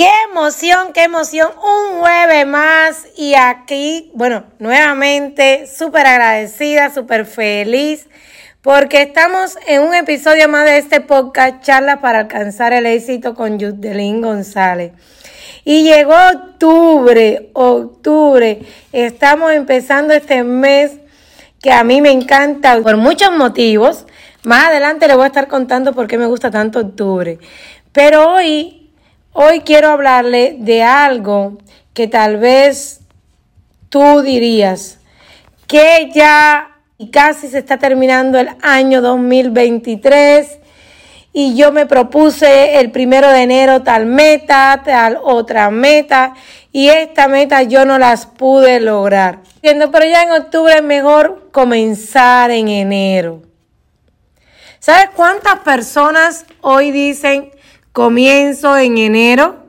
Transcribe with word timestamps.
Qué 0.00 0.08
emoción, 0.30 0.94
qué 0.94 1.02
emoción. 1.02 1.50
Un 1.58 2.00
jueves 2.00 2.46
más 2.46 3.06
y 3.18 3.34
aquí, 3.34 4.10
bueno, 4.14 4.44
nuevamente 4.58 5.66
súper 5.66 6.06
agradecida, 6.06 6.88
súper 6.88 7.26
feliz 7.26 8.08
porque 8.62 9.02
estamos 9.02 9.58
en 9.66 9.82
un 9.82 9.94
episodio 9.94 10.48
más 10.48 10.64
de 10.64 10.78
este 10.78 11.02
podcast, 11.02 11.62
Charla 11.62 12.00
para 12.00 12.20
alcanzar 12.20 12.72
el 12.72 12.86
éxito 12.86 13.34
con 13.34 13.58
Yudelín 13.58 14.22
González. 14.22 14.92
Y 15.66 15.82
llegó 15.82 16.14
octubre, 16.14 17.50
octubre. 17.52 18.62
Estamos 18.92 19.52
empezando 19.52 20.14
este 20.14 20.44
mes 20.44 20.92
que 21.60 21.72
a 21.72 21.84
mí 21.84 22.00
me 22.00 22.10
encanta 22.10 22.80
por 22.80 22.96
muchos 22.96 23.32
motivos. 23.32 24.06
Más 24.44 24.68
adelante 24.68 25.06
le 25.06 25.14
voy 25.14 25.24
a 25.24 25.26
estar 25.26 25.46
contando 25.46 25.92
por 25.92 26.06
qué 26.06 26.16
me 26.16 26.24
gusta 26.24 26.50
tanto 26.50 26.80
octubre. 26.80 27.38
Pero 27.92 28.36
hoy 28.36 28.79
Hoy 29.32 29.60
quiero 29.60 29.90
hablarle 29.90 30.56
de 30.58 30.82
algo 30.82 31.58
que 31.94 32.08
tal 32.08 32.38
vez 32.38 33.00
tú 33.88 34.22
dirías 34.22 34.98
que 35.68 36.10
ya 36.12 36.78
casi 37.12 37.46
se 37.46 37.58
está 37.58 37.78
terminando 37.78 38.40
el 38.40 38.48
año 38.60 39.00
2023 39.00 40.58
y 41.32 41.54
yo 41.54 41.70
me 41.70 41.86
propuse 41.86 42.80
el 42.80 42.90
primero 42.90 43.30
de 43.30 43.42
enero 43.42 43.82
tal 43.82 44.04
meta, 44.04 44.82
tal 44.84 45.16
otra 45.22 45.70
meta 45.70 46.34
y 46.72 46.88
esta 46.88 47.28
meta 47.28 47.62
yo 47.62 47.84
no 47.84 48.00
las 48.00 48.26
pude 48.26 48.80
lograr. 48.80 49.42
Pero 49.62 50.04
ya 50.06 50.24
en 50.24 50.32
octubre 50.32 50.74
es 50.74 50.82
mejor 50.82 51.50
comenzar 51.52 52.50
en 52.50 52.66
enero. 52.66 53.42
¿Sabes 54.80 55.10
cuántas 55.14 55.60
personas 55.60 56.46
hoy 56.62 56.90
dicen 56.90 57.52
comienzo 57.92 58.76
en 58.76 58.98
enero? 58.98 59.66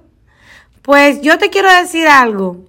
Pues 0.81 1.21
yo 1.21 1.37
te 1.37 1.49
quiero 1.49 1.71
decir 1.71 2.07
algo, 2.07 2.65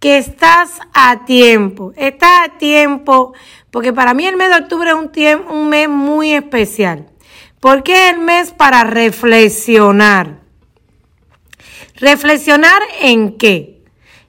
que 0.00 0.18
estás 0.18 0.80
a 0.92 1.24
tiempo, 1.24 1.92
estás 1.96 2.48
a 2.48 2.58
tiempo, 2.58 3.32
porque 3.70 3.92
para 3.92 4.14
mí 4.14 4.26
el 4.26 4.36
mes 4.36 4.50
de 4.50 4.56
octubre 4.56 4.90
es 4.90 4.96
un, 4.96 5.10
tiempo, 5.10 5.52
un 5.52 5.68
mes 5.68 5.88
muy 5.88 6.32
especial, 6.32 7.06
porque 7.60 8.08
es 8.08 8.14
el 8.14 8.20
mes 8.20 8.52
para 8.52 8.84
reflexionar. 8.84 10.40
¿Reflexionar 11.96 12.82
en 13.00 13.38
qué? 13.38 13.82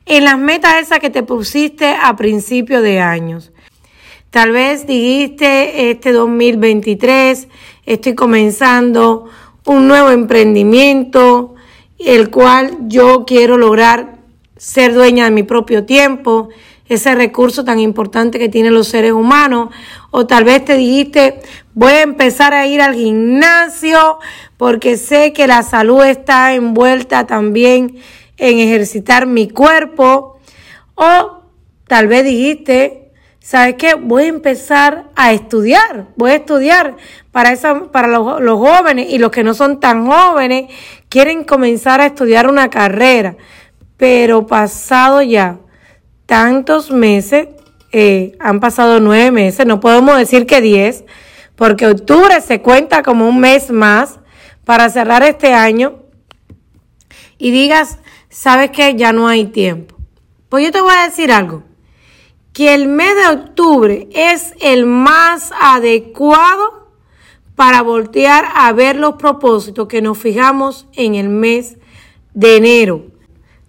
En 0.06 0.24
las 0.24 0.38
metas 0.38 0.76
esas 0.76 1.00
que 1.00 1.10
te 1.10 1.24
pusiste 1.24 1.94
a 1.94 2.16
principio 2.16 2.82
de 2.82 3.00
años. 3.00 3.52
Tal 4.30 4.52
vez 4.52 4.86
dijiste 4.86 5.90
este 5.90 6.12
2023, 6.12 7.48
estoy 7.86 8.16
comenzando 8.16 9.30
un 9.66 9.88
nuevo 9.88 10.12
emprendimiento, 10.12 11.56
el 12.00 12.30
cual 12.30 12.78
yo 12.88 13.26
quiero 13.26 13.58
lograr 13.58 14.16
ser 14.58 14.94
dueña 14.94 15.26
de 15.26 15.32
mi 15.32 15.44
propio 15.44 15.86
tiempo, 15.86 16.50
ese 16.88 17.16
recurso 17.16 17.66
tan 17.66 17.80
importante 17.80 18.38
que 18.38 18.48
tienen 18.48 18.74
los 18.74 18.88
seres 18.88 19.12
humanos. 19.12 19.70
O 20.12 20.28
tal 20.28 20.44
vez 20.44 20.64
te 20.64 20.76
dijiste, 20.76 21.40
voy 21.74 21.94
a 21.94 22.04
empezar 22.04 22.54
a 22.54 22.68
ir 22.68 22.82
al 22.82 22.96
gimnasio 22.96 24.20
porque 24.58 24.98
sé 24.98 25.34
que 25.34 25.48
la 25.48 25.64
salud 25.64 26.04
está 26.04 26.54
envuelta 26.54 27.26
también 27.26 27.98
en 28.38 28.60
ejercitar 28.60 29.26
mi 29.26 29.50
cuerpo. 29.50 30.40
O 30.94 31.42
tal 31.88 32.08
vez 32.08 32.24
dijiste, 32.24 33.05
¿sabes 33.46 33.76
qué? 33.76 33.94
Voy 33.94 34.24
a 34.24 34.30
empezar 34.30 35.06
a 35.16 35.32
estudiar, 35.32 36.08
voy 36.16 36.32
a 36.32 36.36
estudiar 36.38 36.98
para, 37.32 37.52
esa, 37.52 37.92
para 37.92 38.08
los, 38.08 38.42
los, 38.42 38.58
jóvenes 38.58 39.06
y 39.12 39.20
los 39.20 39.30
que 39.30 39.44
no 39.44 39.54
son 39.54 39.80
tan 39.80 40.08
jóvenes 40.08 40.74
quieren 41.10 41.44
comenzar 41.44 42.02
a 42.02 42.08
estudiar 42.08 42.50
una 42.50 42.72
carrera, 42.72 43.38
pero 43.98 44.48
pasado 44.48 45.22
ya 45.22 45.60
tantos 46.26 46.90
meses, 46.90 47.50
eh, 47.92 48.36
han 48.40 48.60
pasado 48.60 49.00
nueve 49.00 49.30
meses, 49.30 49.68
no 49.68 49.80
podemos 49.80 50.18
decir 50.18 50.48
que 50.48 50.60
diez, 50.60 51.06
porque 51.56 51.86
octubre 51.86 52.42
se 52.42 52.64
cuenta 52.64 53.04
como 53.04 53.30
un 53.30 53.40
mes 53.40 53.70
más 53.70 54.20
para 54.64 54.90
cerrar 54.90 55.22
este 55.22 55.54
año 55.54 56.00
y 57.38 57.52
digas, 57.52 58.00
¿sabes 58.28 58.72
qué? 58.72 58.96
Ya 58.96 59.14
no 59.14 59.28
hay 59.28 59.46
tiempo. 59.46 59.96
Pues 60.50 60.66
yo 60.66 60.72
te 60.72 60.82
voy 60.82 60.96
a 60.96 61.06
decir 61.06 61.32
algo 61.32 61.75
que 62.56 62.74
el 62.74 62.88
mes 62.88 63.14
de 63.16 63.28
octubre 63.28 64.08
es 64.14 64.54
el 64.62 64.86
más 64.86 65.52
adecuado 65.60 66.88
para 67.54 67.82
voltear 67.82 68.46
a 68.56 68.72
ver 68.72 68.96
los 68.96 69.16
propósitos 69.16 69.90
que 69.90 70.02
nos 70.02 70.18
fijamos 70.18 70.88
en 70.94 71.16
el 71.16 71.28
mes 71.28 71.76
de 72.34 72.56
enero. 72.56 73.08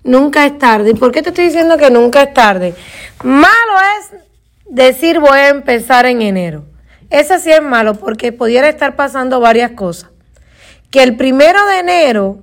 Nunca 0.05 0.47
es 0.47 0.57
tarde. 0.59 0.91
¿Y 0.91 0.95
por 0.95 1.11
qué 1.11 1.21
te 1.21 1.31
estoy 1.31 1.47
diciendo 1.47 1.77
que 1.77 1.91
nunca 1.91 2.23
es 2.23 2.33
tarde? 2.33 2.77
Malo 3.25 3.51
es 3.99 4.21
decir 4.67 5.19
voy 5.19 5.37
a 5.37 5.49
empezar 5.49 6.07
en 6.07 6.23
enero. 6.23 6.63
Ese 7.11 7.41
sí 7.41 7.51
es 7.51 7.63
malo 7.63 7.97
porque 7.97 8.31
pudiera 8.31 8.69
estar 8.69 8.95
pasando 8.95 9.41
varias 9.41 9.73
cosas. 9.73 10.11
Que 10.93 11.03
el 11.03 11.17
primero 11.17 11.67
de 11.67 11.81
enero 11.81 12.39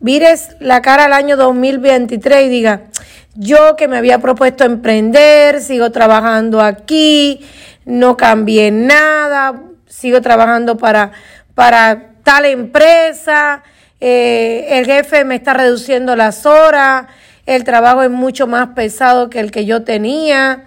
vires 0.00 0.56
la 0.58 0.80
cara 0.80 1.04
al 1.04 1.12
año 1.12 1.36
2023 1.36 2.46
y 2.46 2.48
diga, 2.48 2.84
yo 3.34 3.76
que 3.76 3.88
me 3.88 3.96
había 3.96 4.18
propuesto 4.18 4.64
emprender, 4.64 5.60
sigo 5.60 5.90
trabajando 5.90 6.60
aquí, 6.60 7.40
no 7.84 8.16
cambié 8.16 8.70
nada, 8.70 9.62
sigo 9.86 10.20
trabajando 10.20 10.76
para, 10.76 11.12
para 11.54 12.12
tal 12.22 12.44
empresa, 12.44 13.62
eh, 14.00 14.66
el 14.70 14.86
jefe 14.86 15.24
me 15.24 15.36
está 15.36 15.54
reduciendo 15.54 16.14
las 16.16 16.44
horas, 16.44 17.06
el 17.46 17.64
trabajo 17.64 18.02
es 18.02 18.10
mucho 18.10 18.46
más 18.46 18.68
pesado 18.68 19.30
que 19.30 19.40
el 19.40 19.50
que 19.50 19.64
yo 19.64 19.82
tenía. 19.82 20.66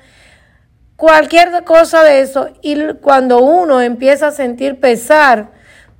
Cualquier 0.96 1.64
cosa 1.64 2.04
de 2.04 2.22
eso. 2.22 2.50
Y 2.62 2.94
cuando 3.02 3.40
uno 3.40 3.82
empieza 3.82 4.28
a 4.28 4.32
sentir 4.32 4.80
pesar, 4.80 5.52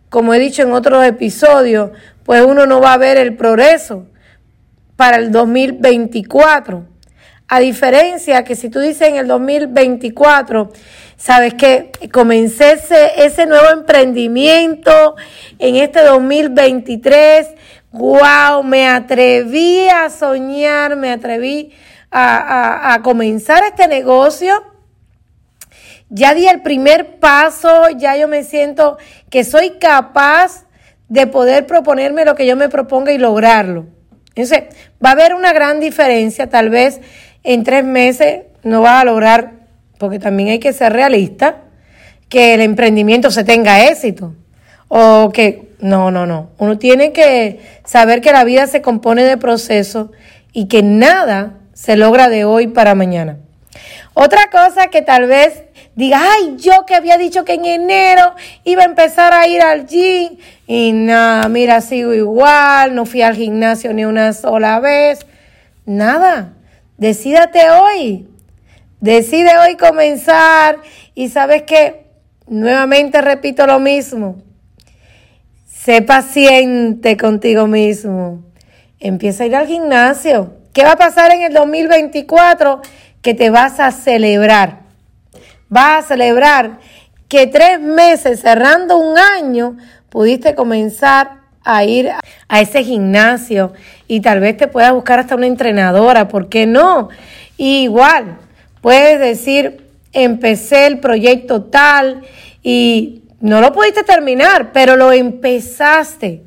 como 0.10 0.34
he 0.34 0.40
dicho 0.40 0.64
en 0.64 0.74
otros 0.74 1.06
episodios, 1.06 1.92
pues 2.24 2.44
uno 2.44 2.66
no 2.66 2.82
va 2.82 2.94
a 2.94 2.98
ver 2.98 3.18
el 3.18 3.36
progreso 3.36 4.08
para 4.96 5.18
el 5.18 5.32
2024. 5.32 6.86
A 7.48 7.60
diferencia 7.60 8.44
que 8.44 8.56
si 8.56 8.70
tú 8.70 8.80
dices 8.80 9.08
en 9.08 9.18
el 9.18 9.28
2024, 9.28 10.72
sabes 11.16 11.54
que 11.54 11.92
comencé 12.12 12.80
ese, 13.18 13.46
nuevo 13.46 13.70
emprendimiento 13.70 15.16
en 15.60 15.76
este 15.76 16.02
2023, 16.02 17.48
wow, 17.92 18.64
me 18.64 18.88
atreví 18.88 19.88
a 19.90 20.10
soñar, 20.10 20.96
me 20.96 21.12
atreví 21.12 21.72
a 22.12 23.00
comenzar 23.04 23.64
este 23.64 23.88
negocio. 23.88 24.64
Ya 26.10 26.34
di 26.34 26.48
el 26.48 26.62
primer 26.62 27.20
paso, 27.20 27.90
ya 27.90 28.16
yo 28.16 28.28
me 28.28 28.44
siento 28.44 28.98
que 29.30 29.44
soy 29.44 29.72
capaz 29.72 30.66
de 31.10 31.28
poder 31.28 31.68
proponerme 31.68 32.26
lo 32.26 32.36
que 32.36 32.48
yo 32.48 32.56
me 32.56 32.70
proponga 32.70 33.12
y 33.12 33.18
lograrlo. 33.18 33.88
Entonces, 34.36 34.66
va 35.06 35.10
a 35.10 35.14
haber 35.14 35.36
una 35.36 35.54
gran 35.54 35.80
diferencia, 35.80 36.50
tal 36.50 36.70
vez 36.70 37.00
en 37.44 37.64
tres 37.64 37.86
meses 37.86 38.42
no 38.64 38.82
va 38.82 39.00
a 39.00 39.06
lograr, 39.06 39.52
porque 40.00 40.18
también 40.18 40.50
hay 40.50 40.60
que 40.60 40.74
ser 40.74 40.94
realista, 40.94 41.58
que 42.28 42.56
el 42.56 42.62
emprendimiento 42.62 43.30
se 43.30 43.44
tenga 43.44 43.88
éxito. 43.88 44.34
O 44.88 45.32
que, 45.32 45.70
no, 45.80 46.10
no, 46.10 46.26
no. 46.26 46.50
Uno 46.58 46.78
tiene 46.78 47.12
que 47.12 47.60
saber 47.84 48.22
que 48.22 48.32
la 48.32 48.44
vida 48.44 48.66
se 48.68 48.82
compone 48.82 49.24
de 49.24 49.38
procesos 49.38 50.10
y 50.52 50.68
que 50.68 50.82
nada 50.82 51.54
se 51.74 51.96
logra 51.96 52.30
de 52.30 52.46
hoy 52.46 52.68
para 52.68 52.96
mañana. 52.96 53.38
Otra 54.18 54.50
cosa 54.50 54.88
que 54.88 55.02
tal 55.02 55.28
vez 55.28 55.64
diga, 55.94 56.22
ay, 56.22 56.56
yo 56.58 56.86
que 56.86 56.96
había 56.96 57.18
dicho 57.18 57.44
que 57.44 57.56
en 57.56 57.66
enero 57.66 58.34
iba 58.64 58.84
a 58.84 58.86
empezar 58.86 59.34
a 59.34 59.46
ir 59.46 59.62
al 59.62 59.86
gym 59.88 60.38
y 60.68 60.94
nada, 60.94 61.50
mira, 61.50 61.82
sigo 61.82 62.14
igual, 62.14 62.96
no 62.96 63.06
fui 63.06 63.22
al 63.22 63.36
gimnasio 63.36 63.92
ni 63.94 64.06
una 64.06 64.32
sola 64.32 64.80
vez. 64.80 65.26
Nada, 65.86 66.54
decídate 66.98 67.70
hoy, 67.70 68.26
decide 69.02 69.58
hoy 69.58 69.76
comenzar. 69.76 70.78
Y 71.14 71.28
sabes 71.28 71.64
que, 71.64 72.06
nuevamente 72.48 73.22
repito 73.22 73.68
lo 73.68 73.80
mismo, 73.80 74.38
sé 75.66 76.02
paciente 76.02 77.18
contigo 77.18 77.68
mismo, 77.68 78.46
empieza 79.02 79.44
a 79.44 79.48
ir 79.48 79.56
al 79.58 79.68
gimnasio. 79.68 80.54
¿Qué 80.72 80.84
va 80.84 80.94
a 80.94 80.98
pasar 80.98 81.32
en 81.32 81.42
el 81.42 81.54
2024? 81.54 82.82
Que 83.26 83.34
te 83.34 83.50
vas 83.50 83.82
a 83.82 83.92
celebrar 83.92 84.86
vas 85.70 86.06
a 86.06 86.08
celebrar 86.08 86.80
que 87.28 87.48
tres 87.48 87.80
meses 87.80 88.42
cerrando 88.42 88.98
un 88.98 89.18
año 89.18 89.78
pudiste 90.10 90.56
comenzar 90.56 91.40
a 91.64 91.84
ir 91.84 92.12
a 92.48 92.62
ese 92.62 92.84
gimnasio 92.84 93.74
y 94.08 94.22
tal 94.22 94.40
vez 94.40 94.56
te 94.56 94.68
puedas 94.68 94.94
buscar 94.94 95.20
hasta 95.20 95.36
una 95.36 95.48
entrenadora, 95.48 96.28
¿por 96.28 96.50
qué 96.50 96.68
no? 96.68 97.10
igual, 97.58 98.38
puedes 98.82 99.20
decir, 99.20 99.86
empecé 100.14 100.88
el 100.88 101.00
proyecto 101.00 101.64
tal 101.64 102.22
y 102.62 103.24
no 103.40 103.62
lo 103.62 103.74
pudiste 103.74 104.04
terminar, 104.04 104.72
pero 104.72 104.96
lo 104.96 105.12
empezaste. 105.12 106.44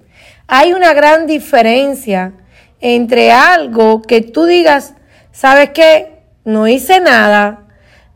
Hay 0.47 0.73
una 0.73 0.93
gran 0.93 1.27
diferencia 1.27 2.33
entre 2.81 3.33
algo 3.33 4.03
que 4.03 4.21
tú 4.21 4.45
digas, 4.45 4.95
¿sabes 5.33 5.71
qué? 5.71 6.18
No 6.49 6.67
hice 6.67 6.99
nada, 7.01 7.67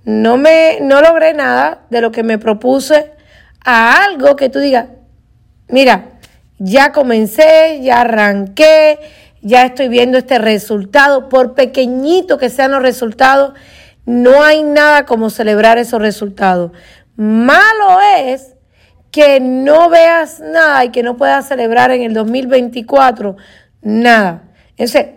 no 0.06 0.38
me 0.38 0.78
no 0.80 1.02
logré 1.02 1.34
nada 1.34 1.82
de 1.90 2.00
lo 2.00 2.12
que 2.12 2.22
me 2.22 2.38
propuse 2.38 3.12
a 3.62 4.06
algo 4.06 4.36
que 4.36 4.48
tú 4.48 4.58
digas, 4.58 4.86
mira, 5.68 6.12
ya 6.58 6.92
comencé, 6.92 7.80
ya 7.82 8.00
arranqué, 8.00 8.98
ya 9.42 9.66
estoy 9.66 9.88
viendo 9.88 10.16
este 10.16 10.38
resultado, 10.38 11.28
por 11.28 11.52
pequeñito 11.52 12.38
que 12.38 12.48
sean 12.48 12.70
los 12.70 12.80
resultados, 12.80 13.52
no 14.06 14.42
hay 14.42 14.62
nada 14.62 15.04
como 15.04 15.28
celebrar 15.28 15.76
esos 15.76 16.00
resultados. 16.00 16.72
Malo 17.16 17.98
es 18.16 18.56
que 19.10 19.40
no 19.40 19.90
veas 19.90 20.40
nada 20.40 20.86
y 20.86 20.88
que 20.88 21.02
no 21.02 21.18
puedas 21.18 21.48
celebrar 21.48 21.90
en 21.90 22.00
el 22.00 22.14
2024 22.14 23.36
nada. 23.82 24.44
Entonces, 24.78 25.16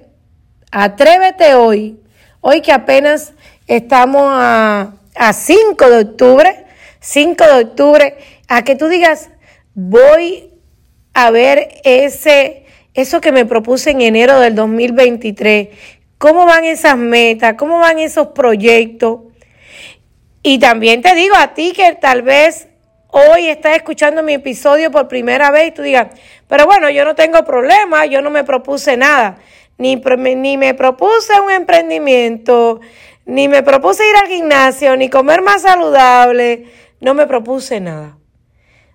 atrévete 0.69 1.55
hoy, 1.55 2.01
hoy 2.47 2.61
que 2.61 2.71
apenas 2.71 3.33
estamos 3.65 4.21
a, 4.27 4.93
a 5.15 5.33
5 5.33 5.89
de 5.89 5.97
octubre, 5.97 6.65
5 6.99 7.43
de 7.43 7.63
octubre, 7.63 8.17
a 8.47 8.63
que 8.63 8.75
tú 8.75 8.87
digas, 8.87 9.31
voy 9.73 10.51
a 11.15 11.31
ver 11.31 11.81
ese, 11.83 12.67
eso 12.93 13.19
que 13.19 13.31
me 13.31 13.45
propuse 13.45 13.89
en 13.89 14.01
enero 14.01 14.39
del 14.39 14.53
2023, 14.53 15.69
cómo 16.19 16.45
van 16.45 16.65
esas 16.65 16.97
metas, 16.97 17.55
cómo 17.57 17.79
van 17.79 17.97
esos 17.97 18.27
proyectos. 18.27 19.21
Y 20.43 20.59
también 20.59 21.01
te 21.01 21.15
digo 21.15 21.33
a 21.35 21.55
ti 21.55 21.73
que 21.75 21.95
tal 21.95 22.21
vez 22.21 22.67
hoy 23.07 23.47
estás 23.47 23.75
escuchando 23.75 24.21
mi 24.21 24.33
episodio 24.33 24.91
por 24.91 25.07
primera 25.07 25.49
vez 25.49 25.69
y 25.69 25.71
tú 25.71 25.81
digas, 25.81 26.09
pero 26.47 26.67
bueno, 26.67 26.91
yo 26.91 27.05
no 27.05 27.15
tengo 27.15 27.43
problema, 27.43 28.05
yo 28.05 28.21
no 28.21 28.29
me 28.29 28.43
propuse 28.43 28.97
nada, 28.97 29.39
ni, 29.77 29.95
ni 30.35 30.57
me 30.57 30.73
propuse 30.73 31.39
un 31.39 31.51
emprendimiento, 31.51 32.79
ni 33.25 33.47
me 33.47 33.63
propuse 33.63 34.07
ir 34.07 34.15
al 34.15 34.27
gimnasio, 34.27 34.95
ni 34.95 35.09
comer 35.09 35.41
más 35.41 35.63
saludable, 35.63 36.65
no 37.01 37.13
me 37.13 37.27
propuse 37.27 37.79
nada. 37.79 38.17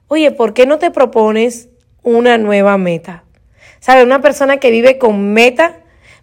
Oye, 0.09 0.31
¿por 0.31 0.55
qué 0.55 0.67
no 0.67 0.79
te 0.79 0.91
propones 0.91 1.69
una 2.03 2.39
nueva 2.39 2.79
meta? 2.79 3.25
¿Sabes? 3.79 4.05
Una 4.05 4.21
persona 4.21 4.59
que 4.59 4.71
vive 4.71 4.99
con 4.99 5.33
meta, 5.33 5.81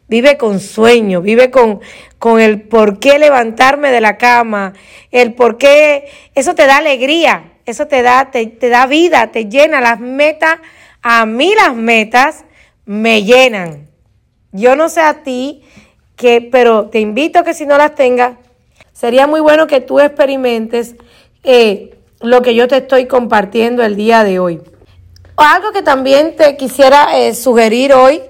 vive 0.07 0.37
con 0.37 0.59
sueño, 0.59 1.21
vive 1.21 1.51
con, 1.51 1.81
con 2.19 2.39
el 2.39 2.61
por 2.61 2.99
qué 2.99 3.19
levantarme 3.19 3.91
de 3.91 4.01
la 4.01 4.17
cama, 4.17 4.73
el 5.11 5.33
por 5.33 5.57
qué, 5.57 6.09
eso 6.35 6.55
te 6.55 6.65
da 6.65 6.77
alegría, 6.77 7.53
eso 7.65 7.87
te 7.87 8.01
da, 8.01 8.31
te, 8.31 8.45
te 8.47 8.69
da 8.69 8.87
vida, 8.87 9.31
te 9.31 9.45
llena 9.45 9.81
las 9.81 9.99
metas. 9.99 10.59
A 11.01 11.25
mí 11.25 11.53
las 11.55 11.75
metas 11.75 12.45
me 12.85 13.23
llenan. 13.23 13.86
Yo 14.57 14.75
no 14.75 14.89
sé 14.89 15.01
a 15.01 15.21
ti, 15.21 15.61
que, 16.15 16.41
pero 16.41 16.87
te 16.87 16.99
invito 16.99 17.37
a 17.37 17.43
que 17.43 17.53
si 17.53 17.67
no 17.67 17.77
las 17.77 17.93
tengas, 17.93 18.37
sería 18.91 19.27
muy 19.27 19.39
bueno 19.39 19.67
que 19.67 19.81
tú 19.81 19.99
experimentes 19.99 20.95
eh, 21.43 21.95
lo 22.21 22.41
que 22.41 22.55
yo 22.55 22.67
te 22.67 22.77
estoy 22.77 23.05
compartiendo 23.05 23.83
el 23.83 23.95
día 23.95 24.23
de 24.23 24.39
hoy. 24.39 24.59
Algo 25.35 25.71
que 25.71 25.83
también 25.83 26.35
te 26.35 26.57
quisiera 26.57 27.19
eh, 27.19 27.35
sugerir 27.35 27.93
hoy 27.93 28.23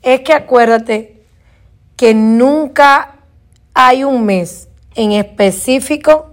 es 0.00 0.20
que 0.20 0.32
acuérdate 0.32 1.22
que 1.96 2.14
nunca 2.14 3.16
hay 3.74 4.04
un 4.04 4.24
mes 4.24 4.68
en 4.94 5.12
específico 5.12 6.30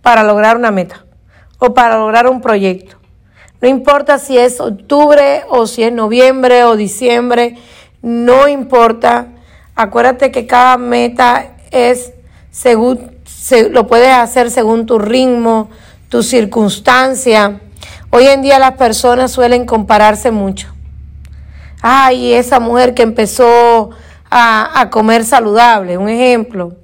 para 0.00 0.24
lograr 0.24 0.56
una 0.56 0.70
meta 0.70 1.04
o 1.58 1.74
para 1.74 1.98
lograr 1.98 2.26
un 2.26 2.40
proyecto. 2.40 2.96
No 3.60 3.68
importa 3.68 4.18
si 4.18 4.38
es 4.38 4.58
octubre 4.58 5.42
o 5.50 5.66
si 5.66 5.82
es 5.82 5.92
noviembre 5.92 6.64
o 6.64 6.76
diciembre, 6.76 7.58
no 8.02 8.48
importa. 8.48 9.28
Acuérdate 9.74 10.30
que 10.30 10.46
cada 10.46 10.76
meta 10.76 11.52
es 11.70 12.12
según, 12.50 13.12
lo 13.70 13.86
puedes 13.86 14.12
hacer 14.12 14.50
según 14.50 14.86
tu 14.86 14.98
ritmo, 14.98 15.70
tu 16.08 16.22
circunstancia. 16.22 17.60
Hoy 18.10 18.26
en 18.26 18.42
día 18.42 18.58
las 18.58 18.72
personas 18.72 19.30
suelen 19.30 19.64
compararse 19.66 20.30
mucho. 20.30 20.68
Ay, 21.80 22.34
esa 22.34 22.60
mujer 22.60 22.94
que 22.94 23.02
empezó 23.02 23.90
a, 24.30 24.80
a 24.80 24.90
comer 24.90 25.24
saludable, 25.24 25.96
un 25.96 26.08
ejemplo. 26.08 26.74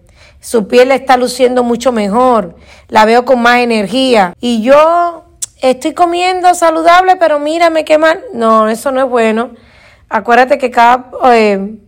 Su 0.40 0.68
piel 0.68 0.92
está 0.92 1.16
luciendo 1.16 1.64
mucho 1.64 1.90
mejor, 1.90 2.54
la 2.88 3.04
veo 3.04 3.24
con 3.24 3.42
más 3.42 3.58
energía. 3.58 4.34
Y 4.40 4.62
yo 4.62 5.24
estoy 5.60 5.92
comiendo 5.92 6.54
saludable, 6.54 7.16
pero 7.16 7.38
mírame 7.40 7.84
qué 7.84 7.98
mal. 7.98 8.20
No, 8.32 8.68
eso 8.68 8.92
no 8.92 9.02
es 9.02 9.10
bueno. 9.10 9.50
Acuérdate 10.08 10.58
que 10.58 10.70
cada 10.70 11.10
eh, 11.32 11.78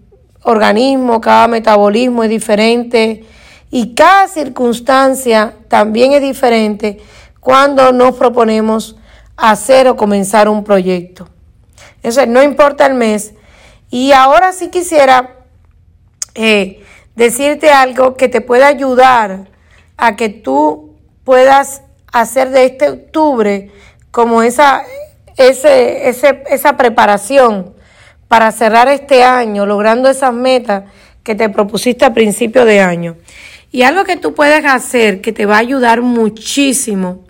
organismo, 0.43 1.21
cada 1.21 1.47
metabolismo 1.47 2.25
es 2.25 2.31
diferente 2.31 3.25
y 3.71 3.95
cada 3.95 4.29
circunstancia 4.29 5.55
también 5.69 6.13
es 6.13 6.23
diferente 6.23 6.99
cuando 7.39 7.93
nos 7.93 8.17
proponemos 8.17 8.97
hacer 9.37 9.87
o 9.89 9.97
comenzar 9.97 10.49
un 10.49 10.65
proyecto. 10.65 11.29
Eso 12.03 12.27
no 12.27 12.43
importa 12.43 12.87
el 12.87 12.95
mes. 12.95 13.35
Y 13.91 14.13
ahora 14.13 14.53
sí 14.53 14.69
quisiera 14.69 15.37
eh, 16.35 16.85
decirte 17.15 17.71
algo 17.71 18.17
que 18.17 18.29
te 18.29 18.41
pueda 18.41 18.67
ayudar 18.67 19.49
a 19.97 20.17
que 20.17 20.29
tú 20.29 20.97
puedas 21.25 21.83
hacer 22.13 22.51
de 22.51 22.65
este 22.65 22.89
octubre 22.91 23.71
como 24.11 24.43
esa, 24.43 24.83
ese, 25.37 26.09
ese, 26.09 26.43
esa 26.51 26.77
preparación 26.77 27.78
para 28.29 28.53
cerrar 28.53 28.89
este 28.89 29.25
año, 29.25 29.67
logrando 29.67 30.09
esas 30.09 30.33
metas 30.33 30.85
que 31.23 31.35
te 31.35 31.49
propusiste 31.49 32.05
a 32.05 32.15
principio 32.15 32.65
de 32.65 32.81
año. 32.81 33.17
Y 33.73 33.83
algo 33.83 34.05
que 34.05 34.17
tú 34.17 34.35
puedes 34.35 34.65
hacer 34.65 35.21
que 35.21 35.33
te 35.33 35.47
va 35.47 35.57
a 35.57 35.61
ayudar 35.61 36.01
muchísimo 36.03 37.27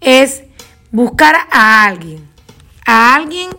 es 0.00 0.42
buscar 0.90 1.36
a 1.50 1.84
alguien, 1.84 2.26
a 2.86 3.14
alguien 3.14 3.50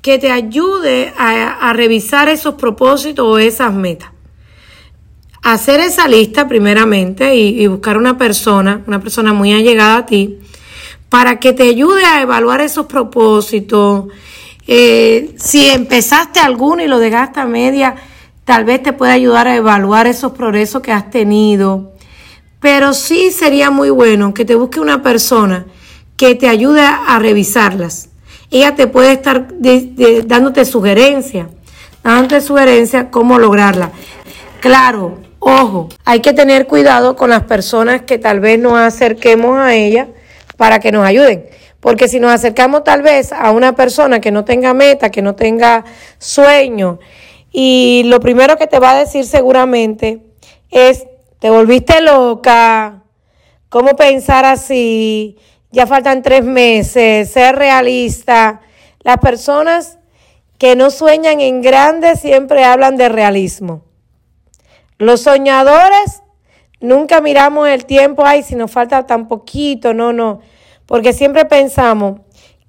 que 0.00 0.18
te 0.18 0.32
ayude 0.32 1.12
a, 1.16 1.72
revisar 1.72 2.28
esos 2.28 2.54
propósitos 2.54 3.24
o 3.24 3.38
esas 3.38 3.72
metas. 3.72 4.10
Hacer 5.42 5.80
esa 5.80 6.08
lista 6.08 6.48
primeramente 6.48 7.36
y, 7.36 7.66
buscar 7.68 7.96
una 7.96 8.18
persona, 8.18 8.82
una 8.86 9.00
persona 9.00 9.32
muy 9.32 9.52
allegada 9.52 9.98
a 9.98 10.06
ti, 10.06 10.40
para 11.08 11.38
que 11.38 11.52
te 11.52 11.64
ayude 11.64 12.04
a 12.04 12.22
evaluar 12.22 12.60
esos 12.60 12.86
propósitos. 12.86 14.06
Eh, 14.66 15.34
si 15.38 15.68
empezaste 15.68 16.40
alguno 16.40 16.82
y 16.82 16.88
lo 16.88 16.98
dejaste 16.98 17.40
a 17.40 17.46
media, 17.46 17.96
tal 18.44 18.64
vez 18.64 18.82
te 18.82 18.92
pueda 18.92 19.12
ayudar 19.12 19.48
a 19.48 19.56
evaluar 19.56 20.06
esos 20.06 20.32
progresos 20.32 20.82
que 20.82 20.92
has 20.92 21.10
tenido. 21.10 21.92
Pero 22.60 22.94
sí 22.94 23.32
sería 23.32 23.70
muy 23.70 23.90
bueno 23.90 24.34
que 24.34 24.44
te 24.44 24.54
busque 24.54 24.80
una 24.80 25.02
persona 25.02 25.66
que 26.16 26.34
te 26.34 26.48
ayude 26.48 26.82
a 26.82 27.18
revisarlas. 27.18 28.08
Ella 28.50 28.74
te 28.74 28.86
puede 28.86 29.12
estar 29.12 29.48
dándote 30.26 30.64
sugerencias, 30.64 31.48
dándote 32.04 32.40
sugerencias 32.40 33.06
cómo 33.10 33.38
lograrla. 33.38 33.90
Claro, 34.60 35.18
ojo, 35.38 35.88
hay 36.04 36.20
que 36.20 36.34
tener 36.34 36.66
cuidado 36.66 37.16
con 37.16 37.30
las 37.30 37.44
personas 37.44 38.02
que 38.02 38.18
tal 38.18 38.40
vez 38.40 38.60
nos 38.60 38.78
acerquemos 38.78 39.58
a 39.58 39.74
ella 39.74 40.08
para 40.56 40.78
que 40.78 40.92
nos 40.92 41.04
ayuden. 41.04 41.46
Porque 41.82 42.08
si 42.08 42.18
nos 42.18 42.32
acercamos 42.32 42.84
tal 42.84 43.02
vez 43.02 43.30
a 43.34 43.50
una 43.50 43.74
persona 43.74 44.20
que 44.20 44.30
no 44.30 44.46
tenga 44.46 44.72
meta, 44.72 45.10
que 45.10 45.20
no 45.20 45.34
tenga 45.34 45.84
sueño, 46.18 46.98
y 47.50 48.04
lo 48.06 48.20
primero 48.20 48.56
que 48.56 48.66
te 48.66 48.78
va 48.78 48.92
a 48.92 48.98
decir 48.98 49.26
seguramente 49.26 50.22
es, 50.70 51.04
te 51.40 51.50
volviste 51.50 52.00
loca, 52.00 53.02
¿cómo 53.68 53.96
pensar 53.96 54.46
así? 54.46 55.36
ya 55.72 55.86
faltan 55.86 56.22
tres 56.22 56.44
meses, 56.44 57.30
ser 57.30 57.56
realista. 57.56 58.60
Las 59.00 59.18
personas 59.18 59.98
que 60.58 60.76
no 60.76 60.90
sueñan 60.90 61.40
en 61.40 61.62
grande 61.62 62.14
siempre 62.14 62.62
hablan 62.62 62.96
de 62.96 63.08
realismo. 63.08 63.82
Los 64.98 65.22
soñadores 65.22 66.22
nunca 66.78 67.20
miramos 67.20 67.68
el 67.68 67.86
tiempo, 67.86 68.24
ay, 68.24 68.42
si 68.42 68.54
nos 68.54 68.70
falta 68.70 69.06
tan 69.06 69.26
poquito, 69.26 69.94
no, 69.94 70.12
no, 70.12 70.40
porque 70.92 71.14
siempre 71.14 71.46
pensamos 71.46 72.20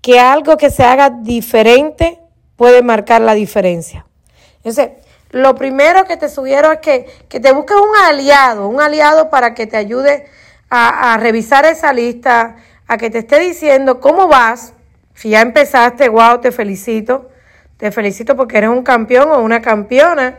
que 0.01 0.17
algo 0.17 0.55
que 0.55 0.69
se 0.69 0.81
haga 0.85 1.09
diferente 1.09 2.21
puede 2.55 2.81
marcar 2.81 3.19
la 3.19 3.33
diferencia. 3.33 4.05
Entonces, 4.59 4.91
lo 5.31 5.55
primero 5.55 6.05
que 6.05 6.15
te 6.15 6.29
sugiero 6.29 6.71
es 6.71 6.79
que, 6.79 7.05
te 7.27 7.51
busques 7.51 7.75
un 7.75 7.93
aliado, 8.05 8.69
un 8.69 8.79
aliado 8.79 9.29
para 9.29 9.53
que 9.53 9.67
te 9.67 9.75
ayude 9.75 10.25
a, 10.69 11.13
a 11.13 11.17
revisar 11.17 11.65
esa 11.65 11.91
lista, 11.91 12.55
a 12.87 12.97
que 12.97 13.09
te 13.09 13.17
esté 13.17 13.41
diciendo 13.41 13.99
cómo 13.99 14.29
vas. 14.29 14.71
Si 15.15 15.31
ya 15.31 15.41
empezaste, 15.41 16.07
wow, 16.07 16.39
te 16.39 16.53
felicito. 16.53 17.29
Te 17.75 17.91
felicito 17.91 18.37
porque 18.37 18.57
eres 18.57 18.69
un 18.69 18.83
campeón 18.83 19.31
o 19.31 19.39
una 19.39 19.61
campeona 19.61 20.37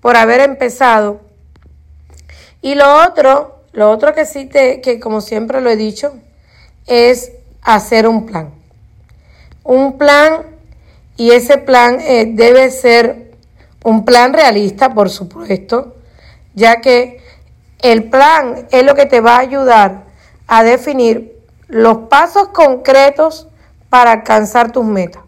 por 0.00 0.16
haber 0.16 0.40
empezado. 0.40 1.20
Y 2.62 2.76
lo 2.76 3.04
otro, 3.06 3.60
lo 3.72 3.90
otro 3.90 4.14
que 4.14 4.24
sí 4.24 4.46
te, 4.46 4.80
que 4.80 4.98
como 4.98 5.20
siempre 5.20 5.60
lo 5.60 5.68
he 5.68 5.76
dicho, 5.76 6.14
es 6.86 7.32
hacer 7.62 8.06
un 8.06 8.26
plan. 8.26 8.50
Un 9.64 9.98
plan 9.98 10.42
y 11.16 11.30
ese 11.30 11.58
plan 11.58 11.98
eh, 12.00 12.26
debe 12.32 12.70
ser 12.70 13.32
un 13.84 14.04
plan 14.04 14.32
realista, 14.32 14.94
por 14.94 15.10
supuesto, 15.10 15.96
ya 16.54 16.80
que 16.80 17.20
el 17.80 18.04
plan 18.10 18.66
es 18.70 18.84
lo 18.84 18.94
que 18.94 19.06
te 19.06 19.20
va 19.20 19.36
a 19.36 19.40
ayudar 19.40 20.04
a 20.46 20.62
definir 20.62 21.36
los 21.68 21.98
pasos 22.08 22.48
concretos 22.48 23.48
para 23.90 24.12
alcanzar 24.12 24.72
tus 24.72 24.84
metas. 24.84 25.22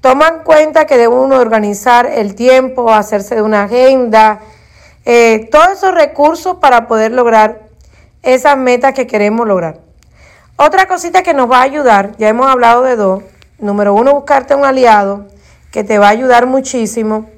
Toma 0.00 0.28
en 0.28 0.44
cuenta 0.44 0.86
que 0.86 0.96
debe 0.96 1.14
uno 1.14 1.36
organizar 1.36 2.06
el 2.06 2.34
tiempo, 2.34 2.92
hacerse 2.92 3.34
de 3.34 3.42
una 3.42 3.64
agenda, 3.64 4.40
eh, 5.04 5.48
todos 5.50 5.70
esos 5.70 5.94
recursos 5.94 6.56
para 6.56 6.86
poder 6.86 7.12
lograr 7.12 7.62
esas 8.22 8.56
metas 8.56 8.94
que 8.94 9.06
queremos 9.06 9.46
lograr. 9.46 9.85
Otra 10.58 10.88
cosita 10.88 11.22
que 11.22 11.34
nos 11.34 11.50
va 11.50 11.58
a 11.58 11.64
ayudar, 11.64 12.16
ya 12.16 12.28
hemos 12.30 12.46
hablado 12.46 12.82
de 12.82 12.96
dos. 12.96 13.22
Número 13.58 13.92
uno, 13.92 14.14
buscarte 14.14 14.54
un 14.54 14.64
aliado 14.64 15.26
que 15.70 15.84
te 15.84 15.98
va 15.98 16.08
a 16.08 16.10
ayudar 16.10 16.46
muchísimo. 16.46 17.28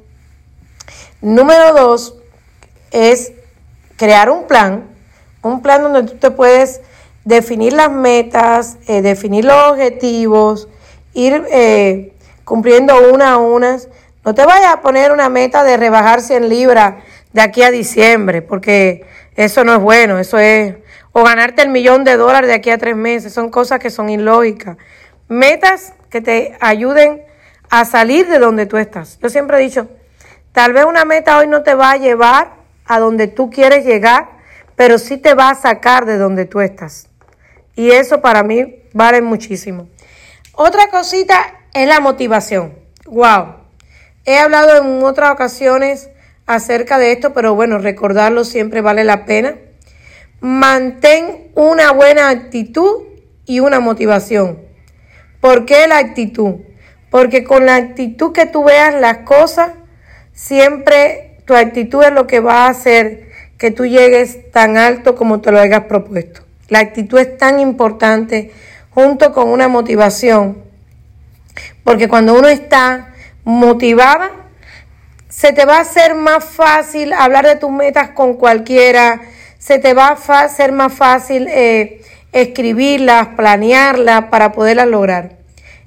Número 1.21 1.73
dos, 1.73 2.15
es 2.93 3.33
crear 3.97 4.31
un 4.31 4.47
plan, 4.47 4.85
un 5.43 5.63
plan 5.63 5.83
donde 5.83 6.05
tú 6.05 6.17
te 6.17 6.31
puedes 6.31 6.81
definir 7.25 7.73
las 7.73 7.91
metas, 7.91 8.77
eh, 8.87 9.03
definir 9.03 9.45
los 9.45 9.73
objetivos, 9.73 10.69
ir 11.13 11.45
eh, 11.51 12.13
cumpliendo 12.45 13.13
una 13.13 13.33
a 13.33 13.37
unas. 13.39 13.89
No 14.25 14.33
te 14.33 14.47
vayas 14.47 14.75
a 14.75 14.81
poner 14.81 15.11
una 15.11 15.29
meta 15.29 15.65
de 15.65 15.77
rebajar 15.77 16.21
100 16.21 16.49
libras 16.49 17.03
de 17.33 17.41
aquí 17.41 17.63
a 17.63 17.73
diciembre, 17.73 18.43
porque 18.43 19.05
eso 19.35 19.65
no 19.65 19.75
es 19.75 19.81
bueno, 19.81 20.21
eso 20.21 20.39
es, 20.39 20.77
o 21.19 21.25
ganarte 21.25 21.63
el 21.63 21.69
millón 21.71 22.05
de 22.05 22.17
dólares 22.17 22.47
de 22.47 22.55
aquí 22.55 22.71
a 22.71 22.79
tres 22.79 22.95
meses, 22.95 23.33
son 23.33 23.51
cosas 23.51 23.81
que 23.81 23.91
son 23.91 24.09
ilógicas. 24.09 24.77
Metas 25.27 25.93
que 26.11 26.21
te 26.21 26.57
ayuden 26.61 27.25
a 27.71 27.85
salir 27.85 28.29
de 28.29 28.39
donde 28.39 28.67
tú 28.67 28.77
estás. 28.77 29.19
Yo 29.21 29.29
siempre 29.29 29.59
he 29.59 29.61
dicho, 29.61 29.89
tal 30.53 30.73
vez 30.73 30.85
una 30.85 31.05
meta 31.05 31.39
hoy 31.39 31.49
no 31.49 31.65
te 31.65 31.75
va 31.75 31.91
a 31.91 31.97
llevar 31.97 32.53
a 32.87 33.01
donde 33.01 33.27
tú 33.27 33.51
quieres 33.51 33.85
llegar, 33.85 34.29
pero 34.77 34.97
sí 34.97 35.17
te 35.17 35.35
va 35.35 35.51
a 35.51 35.55
sacar 35.57 36.07
de 36.07 36.19
donde 36.19 36.45
tú 36.45 36.61
estás. 36.61 37.09
Y 37.75 37.91
eso 37.91 38.21
para 38.21 38.45
mí 38.45 38.85
vale 38.93 39.21
muchísimo. 39.21 39.89
Otra 40.53 40.89
cosita 40.89 41.63
es 41.75 41.89
la 41.89 41.99
motivación. 41.99 42.75
Wow. 43.07 43.57
He 44.25 44.39
hablado 44.39 44.77
en 44.77 45.03
otras 45.03 45.33
ocasiones 45.33 46.11
acerca 46.47 46.97
de 46.97 47.11
esto, 47.11 47.33
pero 47.33 47.57
bueno, 47.57 47.79
recordarlo 47.79 48.45
siempre 48.45 48.83
vale 48.83 49.03
la 49.03 49.25
pena. 49.25 49.57
Mantén 50.41 51.51
una 51.55 51.93
buena 51.93 52.29
actitud 52.29 53.05
y 53.45 53.61
una 53.61 53.81
motivación. 53.81 54.61
¿Por 55.41 55.65
qué 55.67 55.87
la 55.89 55.99
actitud? 55.99 56.57
Porque 57.11 57.45
con 57.45 57.67
la 57.67 57.77
actitud 57.77 58.33
que 58.33 58.47
tú 58.47 58.65
veas 58.65 58.95
las 58.95 59.19
cosas, 59.19 59.73
siempre 60.33 61.39
tu 61.45 61.55
actitud 61.55 62.05
es 62.05 62.13
lo 62.13 62.27
que 62.27 62.41
va 62.41 62.67
a 62.67 62.69
hacer 62.69 63.29
que 63.57 63.71
tú 63.71 63.87
llegues 63.87 64.51
tan 64.53 64.77
alto 64.77 65.17
como 65.17 65.41
te 65.41 65.51
lo 65.51 65.59
hayas 65.59 65.85
propuesto. 65.85 66.43
La 66.69 66.81
actitud 66.81 67.19
es 67.19 67.37
tan 67.39 67.59
importante 67.61 68.53
junto 68.91 69.33
con 69.33 69.49
una 69.49 69.69
motivación. 69.69 70.63
Porque 71.83 72.09
cuando 72.09 72.39
uno 72.39 72.49
está 72.49 73.15
motivada, 73.45 74.31
se 75.29 75.53
te 75.53 75.65
va 75.65 75.79
a 75.79 75.81
hacer 75.81 76.15
más 76.15 76.45
fácil 76.45 77.13
hablar 77.13 77.47
de 77.47 77.57
tus 77.57 77.71
metas 77.71 78.11
con 78.11 78.35
cualquiera, 78.35 79.21
se 79.59 79.79
te 79.79 79.93
va 79.95 80.09
a 80.09 80.41
hacer 80.43 80.73
más 80.73 80.93
fácil 80.93 81.47
eh, 81.49 82.03
escribirlas, 82.33 83.29
planearlas 83.37 84.27
para 84.27 84.53
poderlas 84.53 84.89
lograr. 84.89 85.39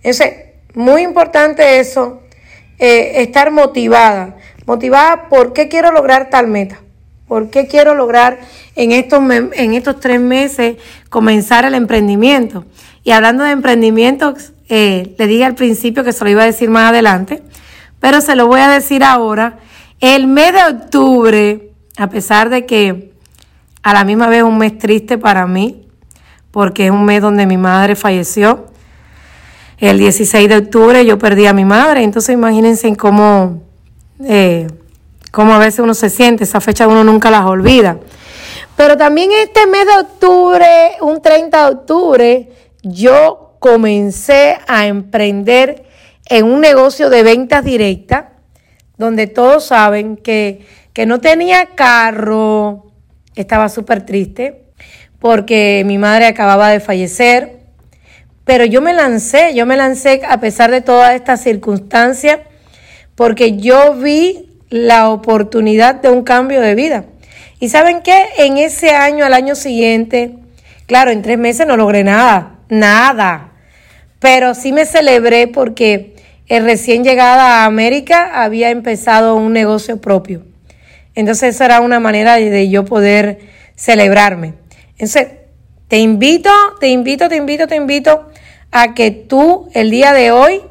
Entonces, 0.04 0.34
muy 0.74 1.02
importante 1.02 1.80
eso, 1.80 2.22
eh, 2.80 3.22
estar 3.22 3.52
motivada. 3.52 4.38
Motivada 4.66 5.30
por 5.30 5.54
qué 5.54 5.68
quiero 5.68 5.92
lograr 5.92 6.30
tal 6.30 6.48
meta. 6.48 6.80
¿Por 7.28 7.50
qué 7.50 7.68
quiero 7.68 7.96
lograr 7.96 8.40
en 8.76 8.92
estos, 8.92 9.22
en 9.30 9.74
estos 9.74 10.00
tres 10.00 10.20
meses 10.20 10.76
comenzar 11.10 11.64
el 11.64 11.76
emprendimiento? 11.76 12.66
Y 13.04 13.12
hablando 13.12 13.44
de 13.44 13.52
emprendimiento, 13.52 14.36
eh, 14.68 15.16
le 15.18 15.28
dije 15.28 15.46
al 15.46 15.56
principio 15.56 16.04
que 16.04 16.12
se 16.12 16.24
lo 16.24 16.30
iba 16.30 16.44
a 16.44 16.46
decir 16.46 16.70
más 16.70 16.90
adelante, 16.90 17.42
pero 18.00 18.20
se 18.22 18.36
lo 18.36 18.48
voy 18.48 18.60
a 18.60 18.70
decir 18.70 19.04
ahora. 19.04 19.60
El 20.02 20.28
mes 20.28 20.54
de 20.54 20.64
octubre, 20.64 21.70
a 21.98 22.10
pesar 22.10 22.50
de 22.50 22.66
que 22.66 23.11
a 23.84 23.94
la 23.94 24.04
misma 24.04 24.28
vez 24.28 24.44
un 24.44 24.58
mes 24.58 24.78
triste 24.78 25.18
para 25.18 25.48
mí, 25.48 25.88
porque 26.52 26.86
es 26.86 26.92
un 26.92 27.06
mes 27.06 27.22
donde 27.22 27.46
mi 27.46 27.58
madre 27.58 27.96
falleció, 27.96 28.66
el 29.78 29.98
16 29.98 30.48
de 30.48 30.58
octubre 30.58 31.04
yo 31.06 31.18
perdí 31.18 31.48
a 31.48 31.54
mi 31.54 31.66
madre, 31.66 32.04
entonces 32.04 32.36
imagínense 32.36 32.96
cómo, 32.96 33.64
eh, 34.24 34.68
cómo 35.32 35.54
a 35.54 35.60
veces 35.60 35.80
uno 35.80 35.96
se 35.96 36.12
siente, 36.12 36.44
esa 36.44 36.62
fecha 36.62 36.88
uno 36.88 37.04
nunca 37.04 37.32
las 37.32 37.46
olvida. 37.46 37.98
Pero 38.76 38.96
también 38.96 39.32
este 39.32 39.66
mes 39.66 39.86
de 39.88 40.02
octubre, 40.02 40.68
un 41.02 41.22
30 41.22 41.66
de 41.66 41.76
octubre, 41.76 42.50
yo 42.84 43.56
comencé 43.58 44.60
a 44.68 44.86
emprender 44.86 45.84
en 46.26 46.46
un 46.46 46.62
negocio 46.62 47.10
de 47.10 47.24
ventas 47.24 47.64
directas, 47.64 48.26
donde 48.98 49.26
todos 49.26 49.66
saben 49.66 50.16
que, 50.16 50.66
que 50.94 51.08
no 51.08 51.20
tenía 51.20 51.68
carro, 51.76 52.91
estaba 53.42 53.70
súper 53.70 54.06
triste, 54.06 54.64
porque 55.20 55.84
mi 55.86 55.98
madre 55.98 56.26
acababa 56.26 56.70
de 56.70 56.80
fallecer, 56.80 57.60
pero 58.46 58.66
yo 58.66 58.82
me 58.82 58.94
lancé, 58.94 59.54
yo 59.54 59.66
me 59.66 59.78
lancé 59.78 60.22
a 60.28 60.40
pesar 60.40 60.72
de 60.72 60.82
todas 60.82 61.14
estas 61.14 61.42
circunstancias, 61.42 62.40
porque 63.16 63.58
yo 63.58 63.94
vi 63.96 64.50
la 64.70 65.10
oportunidad 65.10 65.96
de 65.96 66.10
un 66.10 66.24
cambio 66.24 66.62
de 66.62 66.76
vida. 66.76 67.06
Y 67.60 67.70
saben 67.70 68.02
qué, 68.02 68.26
en 68.38 68.58
ese 68.58 68.92
año, 68.92 69.26
al 69.26 69.34
año 69.34 69.54
siguiente, 69.54 70.34
claro, 70.88 71.12
en 71.12 71.22
tres 71.22 71.38
meses 71.38 71.68
no 71.68 71.78
logré 71.78 72.04
nada, 72.04 72.60
nada, 72.70 73.52
pero 74.20 74.56
sí 74.56 74.72
me 74.72 74.86
celebré 74.86 75.48
porque 75.48 76.16
el 76.48 76.64
recién 76.64 77.04
llegada 77.04 77.62
a 77.62 77.66
América 77.66 78.44
había 78.44 78.72
empezado 78.72 79.36
un 79.36 79.54
negocio 79.54 80.02
propio. 80.02 80.51
Entonces 81.16 81.56
esa 81.56 81.66
era 81.66 81.82
una 81.82 82.00
manera 82.00 82.36
de 82.36 82.70
yo 82.70 82.86
poder 82.86 83.40
celebrarme. 83.76 84.54
Entonces, 84.92 85.28
te 85.88 85.98
invito, 85.98 86.50
te 86.80 86.88
invito, 86.88 87.28
te 87.28 87.36
invito, 87.36 87.68
te 87.68 87.76
invito 87.76 88.28
a 88.72 88.94
que 88.94 89.12
tú 89.12 89.70
el 89.74 89.92
día 89.92 90.14
de 90.14 90.32
hoy 90.32 90.62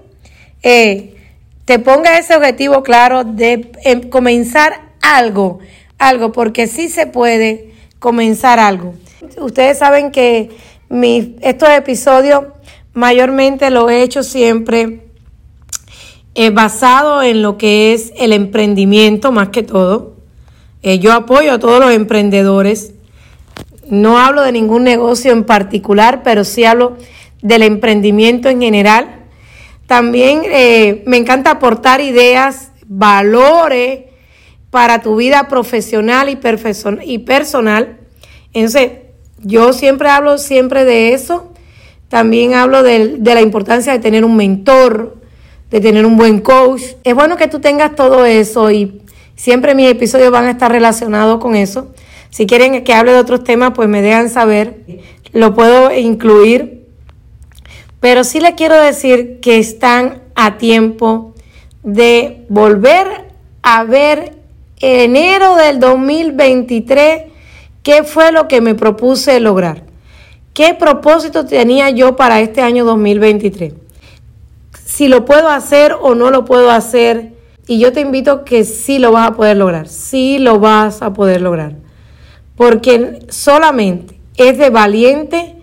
eh, 0.63 1.17
te 1.65 1.79
pongas 1.79 2.21
ese 2.21 2.37
objetivo 2.37 2.83
claro 2.83 3.25
de 3.25 3.71
em, 3.85 4.09
comenzar 4.09 4.93
algo, 5.03 5.59
algo, 5.99 6.33
porque 6.33 6.67
sí 6.67 6.89
se 6.89 7.07
puede 7.07 7.73
comenzar 7.99 8.59
algo. 8.59 8.95
Ustedes 9.39 9.79
saben 9.79 10.11
que 10.11 10.51
mi, 10.89 11.37
estos 11.43 11.69
episodios 11.69 12.45
mayormente 12.95 13.71
lo 13.71 13.91
he 13.91 14.03
hecho 14.03 14.23
siempre 14.23 15.03
eh, 16.35 16.51
basado 16.51 17.23
en 17.23 17.43
lo 17.43 17.59
que 17.59 17.93
es 17.93 18.13
el 18.17 18.33
emprendimiento 18.33 19.33
más 19.33 19.51
que 19.51 19.63
todo. 19.63 20.17
Eh, 20.83 20.99
yo 20.99 21.13
apoyo 21.13 21.53
a 21.53 21.59
todos 21.59 21.81
los 21.81 21.93
emprendedores. 21.93 22.95
No 23.89 24.19
hablo 24.19 24.43
de 24.43 24.53
ningún 24.53 24.85
negocio 24.85 25.33
en 25.33 25.45
particular, 25.45 26.23
pero 26.23 26.45
sí 26.45 26.65
hablo 26.65 26.97
del 27.43 27.63
emprendimiento 27.63 28.49
en 28.49 28.61
general. 28.61 29.27
También 29.87 30.43
eh, 30.47 31.03
me 31.07 31.17
encanta 31.17 31.51
aportar 31.51 32.01
ideas, 32.01 32.71
valores 32.87 34.05
para 34.71 35.03
tu 35.03 35.17
vida 35.17 35.49
profesional 35.49 36.29
y, 36.29 36.39
y 37.05 37.19
personal. 37.19 37.99
Entonces, 38.53 38.93
yo 39.39 39.73
siempre 39.73 40.09
hablo 40.09 40.39
siempre 40.39 40.85
de 40.85 41.13
eso. 41.13 41.53
También 42.09 42.55
hablo 42.55 42.83
de, 42.83 43.17
de 43.19 43.35
la 43.35 43.41
importancia 43.41 43.93
de 43.93 43.99
tener 43.99 44.25
un 44.25 44.37
mentor, 44.37 45.19
de 45.71 45.81
tener 45.81 46.07
un 46.07 46.17
buen 46.17 46.41
coach. 46.41 46.83
Es 47.05 47.15
bueno 47.15 47.37
que 47.37 47.49
tú 47.49 47.61
tengas 47.61 47.95
todo 47.95 48.25
eso 48.25 48.71
y 48.71 49.03
siempre 49.41 49.75
mis 49.75 49.91
episodios 49.91 50.31
van 50.31 50.47
a 50.47 50.51
estar 50.51 50.71
relacionados 50.71 51.41
con 51.41 51.55
eso. 51.55 51.93
Si 52.31 52.47
quieren 52.47 52.85
que 52.85 52.95
hable 52.95 53.13
de 53.13 53.19
otros 53.19 53.43
temas, 53.45 53.73
pues 53.75 53.89
me 53.89 54.03
dejan 54.03 54.31
saber. 54.31 54.81
Lo 55.33 55.55
puedo 55.55 55.93
incluir 55.93 56.81
pero 58.01 58.25
sí 58.25 58.41
le 58.41 58.55
quiero 58.55 58.81
decir 58.81 59.41
que 59.41 59.59
están 59.59 60.23
a 60.35 60.57
tiempo 60.57 61.35
de 61.83 62.47
volver 62.49 63.07
a 63.63 63.85
ver 63.85 64.37
enero 64.81 65.55
del 65.57 65.79
2023 65.79 67.25
qué 67.83 68.03
fue 68.03 68.33
lo 68.33 68.49
que 68.49 68.63
me 68.63 68.75
propuse 68.75 69.39
lograr. 69.39 69.85
¿Qué 70.55 70.75
propósito 70.75 71.45
tenía 71.45 71.91
yo 71.91 72.17
para 72.17 72.41
este 72.41 72.63
año 72.63 72.85
2023? 72.87 73.75
Si 74.85 75.09
lo 75.09 75.27
puedo 75.27 75.49
hacer 75.49 75.95
o 76.01 76.15
no 76.15 76.31
lo 76.31 76.45
puedo 76.45 76.71
hacer. 76.71 77.35
Y 77.71 77.79
yo 77.79 77.93
te 77.93 78.01
invito 78.01 78.45
que 78.45 78.65
sí 78.65 78.99
lo 78.99 79.13
vas 79.13 79.29
a 79.29 79.35
poder 79.35 79.57
lograr. 79.57 79.87
Sí 79.87 80.41
lo 80.41 80.59
vas 80.59 81.03
a 81.03 81.13
poder 81.13 81.41
lograr. 81.41 81.77
Porque 82.57 83.21
solamente 83.29 84.21
es 84.37 84.59
de 84.59 84.71
valiente 84.71 85.55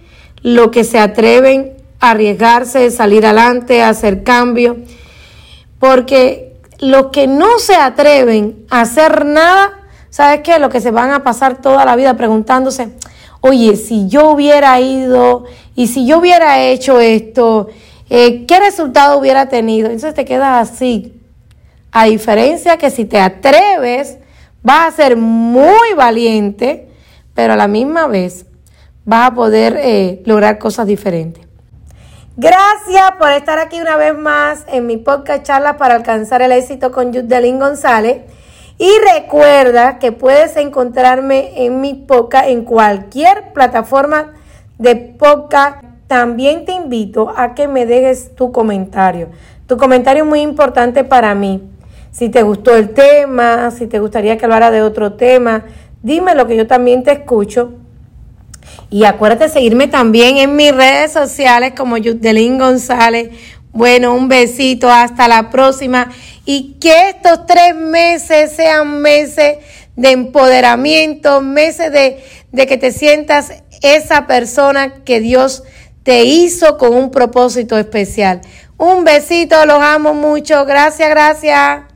lo 0.42 0.72
que 0.72 0.86
se 0.86 1.00
atreven 1.00 1.74
arriesgarse, 2.00 2.92
salir 2.92 3.26
adelante, 3.26 3.84
hacer 3.84 4.24
cambios, 4.24 4.78
porque 5.80 6.54
los 6.80 7.08
que 7.08 7.28
no 7.28 7.60
se 7.60 7.76
atreven 7.76 8.66
a 8.70 8.82
hacer 8.82 9.26
nada, 9.26 9.74
¿sabes 10.10 10.40
qué? 10.46 10.60
Lo 10.60 10.70
que 10.70 10.80
se 10.80 10.92
van 10.92 11.12
a 11.12 11.26
pasar 11.26 11.60
toda 11.60 11.84
la 11.84 11.98
vida 11.98 12.16
preguntándose, 12.16 12.88
oye, 13.42 13.76
si 13.76 14.08
yo 14.08 14.30
hubiera 14.30 14.80
ido 14.80 15.44
y 15.76 15.88
si 15.88 16.08
yo 16.08 16.20
hubiera 16.20 16.62
hecho 16.62 17.02
esto, 17.02 17.68
eh, 18.10 18.46
¿qué 18.46 18.62
resultado 18.62 19.20
hubiera 19.20 19.50
tenido? 19.50 19.88
Entonces 19.88 20.14
te 20.14 20.24
quedas 20.24 20.72
así. 20.72 21.16
A 21.91 22.06
diferencia 22.06 22.77
que 22.77 22.89
si 22.89 23.06
te 23.06 23.20
atreves, 23.20 24.17
vas 24.62 24.94
a 24.94 24.96
ser 24.96 25.17
muy 25.17 25.94
valiente, 25.96 26.88
pero 27.34 27.53
a 27.53 27.56
la 27.56 27.67
misma 27.67 28.08
vez 28.08 28.46
vas 29.06 29.32
a 29.32 29.34
poder 29.34 29.77
eh, 29.79 30.22
lograr 30.25 30.60
cosas 30.60 30.86
diferentes. 30.86 31.48
Gracias 32.36 33.13
por 33.17 33.32
estar 33.32 33.58
aquí 33.58 33.82
una 33.82 33.98
vez 33.98 34.15
más 34.15 34.63
en 34.67 34.86
mi 34.86 34.98
podcast 34.98 35.44
Charlas 35.44 35.77
para 35.77 35.96
alcanzar 35.96 36.41
el 36.44 36.51
éxito 36.51 36.91
con 36.91 37.12
Yudelín 37.12 37.58
González. 37.58 38.22
Y 38.77 38.91
recuerda 39.15 39.98
que 39.98 40.12
puedes 40.12 40.56
encontrarme 40.56 41.65
en 41.65 41.82
mi 41.82 41.96
podcast 41.96 42.48
en 42.50 42.63
cualquier 42.63 43.53
plataforma 43.53 44.34
de 44.77 44.96
podcast. 44.96 45.84
También 46.06 46.65
te 46.65 46.74
invito 46.74 47.34
a 47.36 47.56
que 47.56 47.67
me 47.67 47.88
dejes 47.88 48.36
tu 48.36 48.51
comentario. 48.51 49.29
Tu 49.65 49.77
comentario 49.77 50.24
es 50.24 50.29
muy 50.29 50.41
importante 50.41 51.03
para 51.03 51.34
mí. 51.34 51.63
Si 52.17 52.29
te 52.29 52.41
gustó 52.41 52.75
el 52.75 52.95
tema, 52.95 53.69
si 53.69 53.86
te 53.86 54.00
gustaría 54.00 54.39
que 54.39 54.45
hablara 54.45 54.71
de 54.71 54.81
otro 54.81 55.13
tema, 55.13 55.65
dime 56.01 56.33
lo 56.33 56.47
que 56.47 56.57
yo 56.57 56.65
también 56.65 57.03
te 57.03 57.12
escucho 57.12 57.74
y 58.89 59.03
acuérdate 59.03 59.43
de 59.43 59.50
seguirme 59.51 59.88
también 59.88 60.38
en 60.38 60.55
mis 60.55 60.74
redes 60.74 61.12
sociales 61.12 61.74
como 61.77 61.95
Yudelín 61.97 62.57
González. 62.57 63.29
Bueno, 63.71 64.15
un 64.15 64.29
besito, 64.29 64.89
hasta 64.89 65.27
la 65.27 65.51
próxima. 65.51 66.09
Y 66.43 66.77
que 66.81 67.09
estos 67.09 67.45
tres 67.45 67.75
meses 67.75 68.51
sean 68.51 69.00
meses 69.00 69.57
de 69.95 70.09
empoderamiento, 70.09 71.41
meses 71.41 71.91
de, 71.91 72.24
de 72.51 72.65
que 72.65 72.77
te 72.77 72.91
sientas 72.91 73.51
esa 73.83 74.25
persona 74.25 75.03
que 75.03 75.19
Dios 75.19 75.63
te 76.01 76.24
hizo 76.24 76.79
con 76.79 76.95
un 76.95 77.12
propósito 77.12 77.77
especial. 77.77 78.41
Un 78.77 79.03
besito, 79.03 79.67
los 79.67 79.83
amo 79.83 80.15
mucho. 80.15 80.65
Gracias, 80.65 81.09
gracias. 81.12 81.87